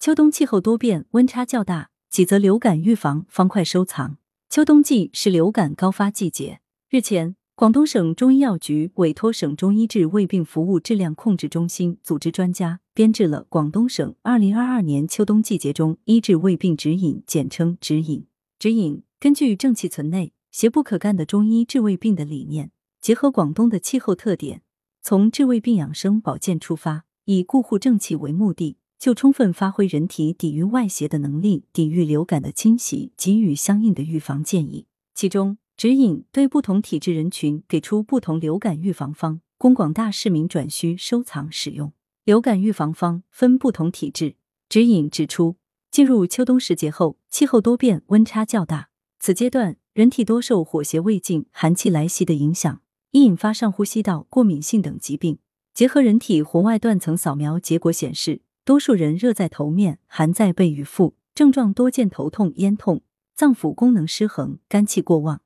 [0.00, 4.16] 秋冬气候多变，温差较大，几则流感预防方块收藏。
[4.48, 6.60] 秋冬季是流感高发季节。
[6.88, 18.24] 日前，广东省中医药局委托省中医治胃病服务质量控制中心组织专家编制了广东省二零二二年秋冬季节中医治胃病指引，简称指引。
[18.60, 22.70] 指引根据正气存内、邪不可干的中医治胃病的理念，
[23.00, 24.62] 结合广东的气候特点，
[25.02, 28.76] 从治胃病养生保健出发，以固护正气为目的。
[28.98, 34.86] 就充分发挥人体抵御外邪的能力，抵御流感的侵袭，给予相应的预防建议。
[35.14, 41.92] 其中，指引对不同体质人群给出不同流感预防方，供广大市民转需收藏使用。
[42.24, 44.34] 流感预防方分不同体质。
[44.68, 45.56] 指引指出，
[45.90, 55.38] 进入秋冬时节后，气候多变，温差较大，此阶段人体多受火邪未尽、寒气来袭的影响，易引发上呼吸道过敏性等疾病。
[55.72, 58.42] 结合人体红外断层扫描结果显示。
[58.68, 63.00] 多数人热在头面，寒在背与腹，症状多见头痛、咽痛，
[63.34, 65.40] 脏腑功能失衡，肝气过旺，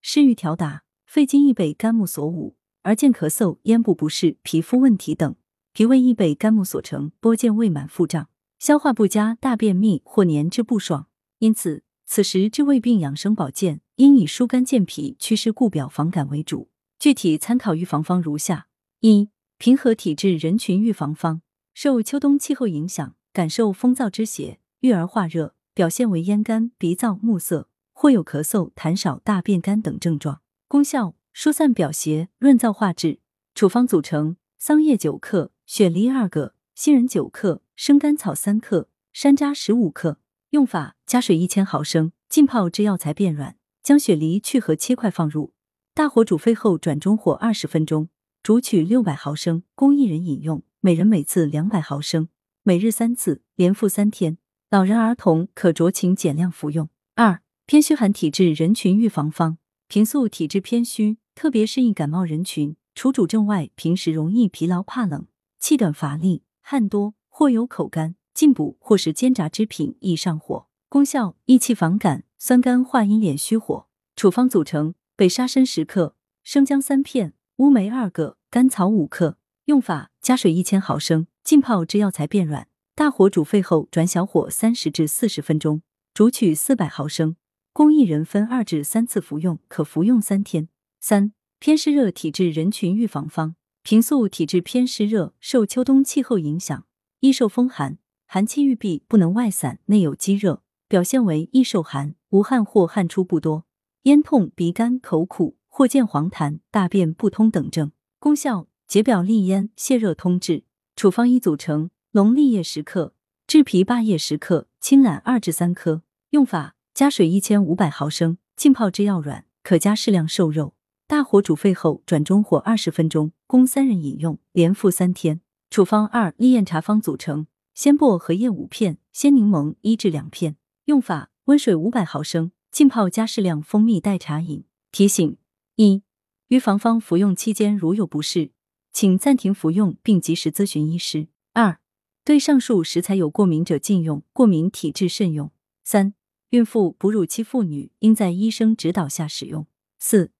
[0.00, 5.32] 湿郁条打，肺经易被肝木所捂，而见咳嗽、咽部不适、皮肤问题等；
[5.72, 8.28] 脾胃易被肝木所成，多见胃满腹胀，
[8.60, 11.08] 消化不佳、大便秘或黏滞不爽。
[11.40, 16.70] 因此，此时治胃病养生保健，应以疏肝健脾、祛湿固表、防感为主。
[17.00, 18.68] 具体参考预防方如下：
[19.00, 21.42] 一、平和体质人群预防方。
[21.80, 30.40] 受秋冬气候影响，感受风燥之邪，郁而化热，表现为咽干、鼻燥、目涩，或有咳嗽、痰少、大便干等症状。
[30.66, 33.20] 功效：疏散表邪，润燥化滞。
[33.54, 40.18] 处方组成：桑叶九克，雪梨二个，杏仁九克，生甘草三克，山楂十五克。
[40.50, 43.54] 用法：加水一千毫升，浸泡至药材变软，
[43.84, 45.52] 将雪梨去核切块放入，
[45.94, 48.08] 大火煮沸后转中火二十分钟，
[48.42, 50.64] 煮取六百毫升，供一人饮用。
[50.80, 52.28] 每人每次两百毫升，
[52.62, 54.38] 每日三次，连服三天。
[54.70, 56.88] 老人儿童可酌情减量服用。
[57.16, 62.76] 二、偏虚寒体质人群预防方：平素体质偏虚，特别适应感冒人群。
[62.94, 65.26] 除主症外，平时容易疲劳、怕冷、
[65.58, 70.68] 气短乏力、汗多，或有口干、进补或是煎炸之品易上火。
[70.88, 73.88] 功效：益气防感，酸甘化阴敛虚火。
[74.14, 76.14] 处方组成：北沙参十克，
[76.44, 79.37] 生姜三片，乌梅二个，甘草五克。
[79.68, 85.82] 用法：加水一千毫升，浸泡至药材变软，大火煮沸后转小火三十至四十分钟，
[86.14, 87.36] 煮取四百毫升，
[87.74, 90.70] 供一人分二至三次服用，可服用三天。
[91.00, 96.86] 三、偏湿热体质人群预防方：平素体质偏湿热，受秋冬气候影响，
[97.20, 103.66] 易受风寒，寒气郁闭不能外散，内有积热，表现为易受寒，无汗或汗出不多，
[104.04, 107.92] 咽痛、鼻干、口苦，或见黄痰、大便不通等症。
[108.18, 108.66] 功效。
[108.88, 110.64] 解表利咽、泻热通滞。
[110.96, 113.12] 处方一组成：龙利叶十克，
[113.46, 116.02] 制皮八叶十克，青榄二至三颗。
[116.30, 120.72] 用法：加水一千五百毫升，浸泡至药软，可加适量瘦肉。
[121.06, 125.42] 大火煮沸后转中火二十分钟，供三人饮用，连服三天。
[125.68, 130.56] 处方二：利咽茶方组成：鲜薄荷叶五片，鲜柠檬一至两片。
[130.86, 134.64] 用法：温水五百毫升，浸泡加适量蜂蜜代茶饮。
[134.90, 135.36] 提醒：
[135.76, 136.02] 一、
[136.48, 138.52] 预防方服用期间如有不适。
[139.00, 141.28] 请暂停服用，并及时咨询医师。
[141.52, 141.78] 二、
[142.24, 145.52] 对上述食材有过敏者禁用，过敏体质慎用。
[145.84, 146.14] 三、
[146.50, 149.68] 孕妇、哺乳期妇女应在医生指导下使用。
[150.00, 150.32] 四、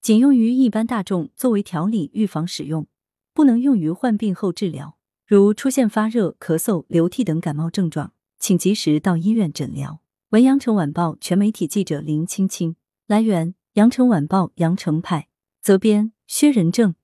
[0.00, 2.86] 仅用于一般大众作为调理预防使用，
[3.34, 4.96] 不能用于患病后治疗。
[5.26, 10.00] 如出现发热、咳嗽、流涕等感冒症状，请及时到医院诊疗。
[10.28, 12.76] 文阳城晚报全媒体记者林青青，
[13.08, 15.26] 来源：阳城晚报阳城派，
[15.60, 16.94] 责编：薛仁正。